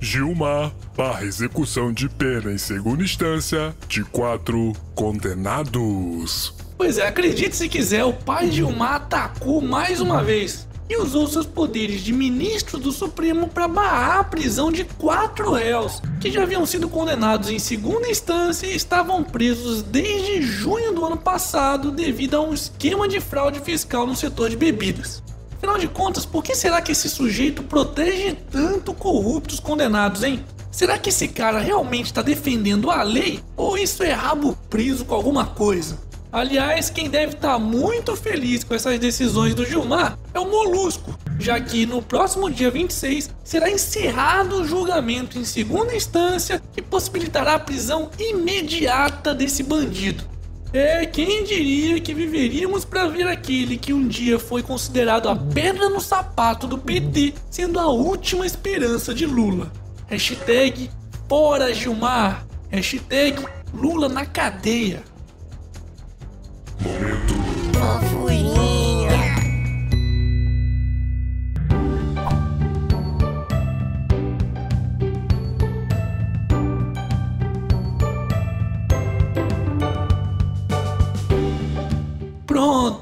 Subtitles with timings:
[0.00, 6.54] Gilmar barra execução de pena em segunda instância de quatro condenados.
[6.76, 11.46] Pois é, acredite se quiser, o pai Gilmar atacou mais uma vez e usou seus
[11.46, 16.66] poderes de ministro do Supremo para barrar a prisão de quatro réus que já haviam
[16.66, 22.42] sido condenados em segunda instância e estavam presos desde junho do ano passado devido a
[22.42, 25.22] um esquema de fraude fiscal no setor de bebidas.
[25.56, 30.44] Afinal de contas, por que será que esse sujeito protege tanto corruptos condenados, hein?
[30.70, 33.40] Será que esse cara realmente está defendendo a lei?
[33.56, 35.98] Ou isso é rabo preso com alguma coisa?
[36.32, 41.14] Aliás, quem deve estar tá muito feliz com essas decisões do Gilmar é o Molusco,
[41.38, 47.56] já que no próximo dia 26 será encerrado o julgamento em segunda instância que possibilitará
[47.56, 50.24] a prisão imediata desse bandido.
[50.72, 55.90] É, quem diria que viveríamos para ver aquele que um dia foi considerado a pedra
[55.90, 59.70] no sapato do PT sendo a última esperança de Lula.
[60.06, 60.90] Hashtag
[61.28, 62.46] Fora Gilmar.
[62.70, 65.11] Hashtag Lula na cadeia.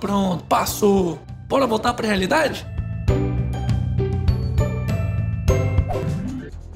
[0.01, 1.19] Pronto, passou.
[1.47, 2.67] Bora voltar pra realidade?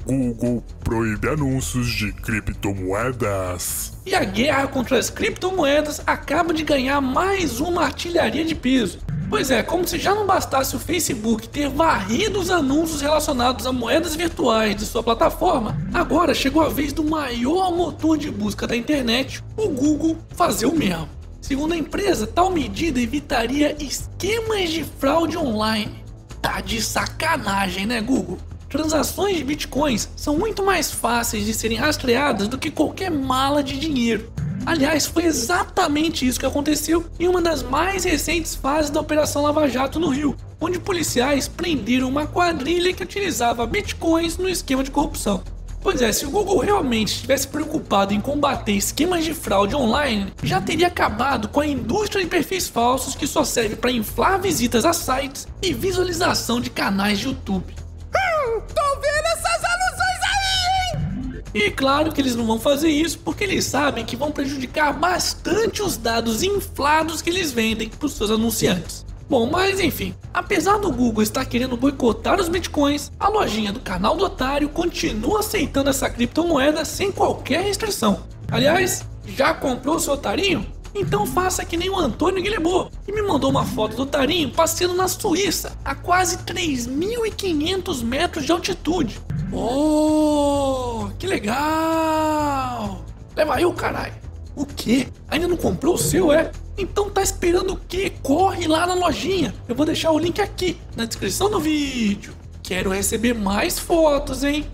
[0.05, 3.93] Google proíbe anúncios de criptomoedas.
[4.05, 8.99] E a guerra contra as criptomoedas acaba de ganhar mais uma artilharia de peso.
[9.27, 13.71] Pois é, como se já não bastasse o Facebook ter varrido os anúncios relacionados a
[13.71, 18.75] moedas virtuais de sua plataforma, agora chegou a vez do maior motor de busca da
[18.75, 21.14] internet, o Google, fazer o mesmo.
[21.45, 26.03] Segundo a empresa, tal medida evitaria esquemas de fraude online.
[26.41, 28.39] Tá de sacanagem, né, Google?
[28.67, 33.77] Transações de bitcoins são muito mais fáceis de serem rastreadas do que qualquer mala de
[33.77, 34.33] dinheiro.
[34.65, 39.69] Aliás, foi exatamente isso que aconteceu em uma das mais recentes fases da Operação Lava
[39.69, 45.43] Jato no Rio, onde policiais prenderam uma quadrilha que utilizava bitcoins no esquema de corrupção.
[45.85, 50.59] Pois é, se o Google realmente estivesse preocupado em combater esquemas de fraude online, já
[50.59, 54.93] teria acabado com a indústria de perfis falsos que só serve para inflar visitas a
[54.93, 57.71] sites e visualização de canais de YouTube.
[57.71, 61.43] Hum, tô vendo essas alusões aí, hein?
[61.53, 65.83] E claro que eles não vão fazer isso porque eles sabem que vão prejudicar bastante
[65.83, 69.05] os dados inflados que eles vendem para os seus anunciantes.
[69.27, 74.15] Bom, mas enfim, apesar do Google estar querendo boicotar os bitcoins, a lojinha do canal
[74.15, 78.23] do Otário continua aceitando essa criptomoeda sem qualquer restrição.
[78.51, 80.65] Aliás, já comprou seu otarinho?
[80.93, 84.93] Então faça que nem o Antônio Guilherme, que me mandou uma foto do otarinho passeando
[84.93, 89.19] na Suíça, a quase 3.500 metros de altitude.
[89.51, 93.03] Oh, que legal!
[93.35, 94.13] Leva aí o caralho.
[94.55, 95.07] O quê?
[95.27, 96.51] Ainda não comprou o seu, é?
[96.77, 98.13] Então tá esperando o quê?
[98.21, 99.53] Corre lá na lojinha.
[99.67, 102.33] Eu vou deixar o link aqui na descrição do vídeo.
[102.61, 104.65] Quero receber mais fotos, hein?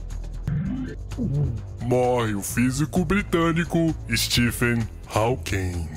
[1.81, 5.89] Morre o físico britânico Stephen Hawking.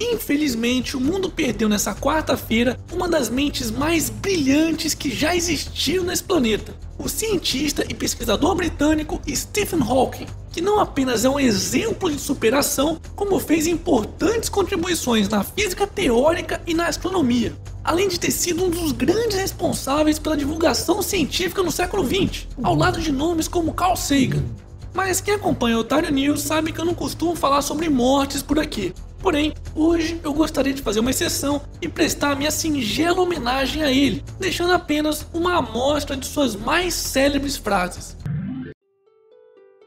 [0.00, 6.22] Infelizmente, o mundo perdeu nessa quarta-feira uma das mentes mais brilhantes que já existiu nesse
[6.22, 6.72] planeta.
[6.96, 13.00] O cientista e pesquisador britânico Stephen Hawking, que não apenas é um exemplo de superação,
[13.16, 18.70] como fez importantes contribuições na física teórica e na astronomia, além de ter sido um
[18.70, 23.96] dos grandes responsáveis pela divulgação científica no século XX, ao lado de nomes como Carl
[23.96, 24.44] Sagan.
[24.94, 28.58] Mas quem acompanha o Otário News sabe que eu não costumo falar sobre mortes por
[28.58, 28.92] aqui.
[29.20, 34.22] Porém, hoje eu gostaria de fazer uma exceção e prestar minha singela homenagem a ele,
[34.38, 38.16] deixando apenas uma amostra de suas mais célebres frases.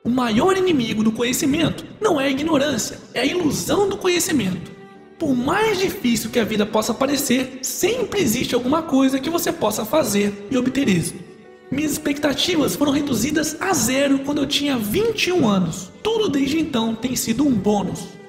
[0.04, 4.72] O maior inimigo do conhecimento não é a ignorância, é a ilusão do conhecimento.
[5.18, 9.86] Por mais difícil que a vida possa parecer, sempre existe alguma coisa que você possa
[9.86, 11.24] fazer e obter êxito.
[11.72, 15.90] Minhas expectativas foram reduzidas a zero quando eu tinha 21 anos.
[16.04, 18.21] Tudo desde então tem sido um bônus.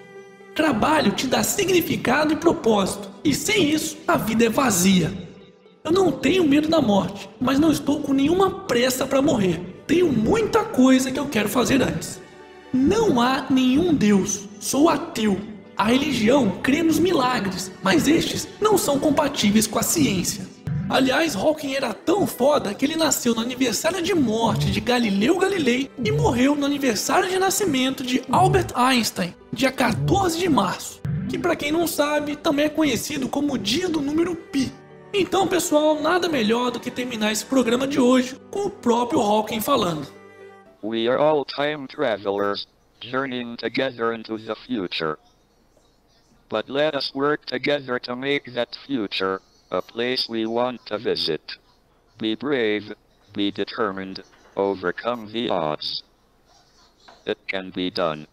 [0.55, 5.11] Trabalho te dá significado e propósito, e sem isso a vida é vazia.
[5.83, 9.83] Eu não tenho medo da morte, mas não estou com nenhuma pressa para morrer.
[9.87, 12.21] Tenho muita coisa que eu quero fazer antes.
[12.73, 15.41] Não há nenhum Deus, sou ateu.
[15.75, 20.47] A religião crê nos milagres, mas estes não são compatíveis com a ciência.
[20.89, 25.91] Aliás, Hawking era tão foda que ele nasceu no aniversário de morte de Galileu Galilei
[26.05, 31.01] e morreu no aniversário de nascimento de Albert Einstein, dia 14 de março,
[31.31, 34.73] que para quem não sabe também é conhecido como o dia do número pi.
[35.15, 39.61] Então, pessoal, nada melhor do que terminar esse programa de hoje com o próprio Hawking
[39.61, 40.07] falando.
[40.83, 42.67] We are all time travelers,
[43.01, 45.19] journeying together into the future.
[46.51, 49.41] But let us work together to make that future
[49.73, 51.57] a place we want to visit.
[52.19, 52.93] Be brave,
[53.33, 54.23] be determined,
[54.55, 56.03] overcome the odds.
[57.25, 58.27] It can be done.